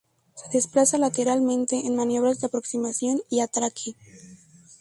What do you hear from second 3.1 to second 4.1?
y atraque.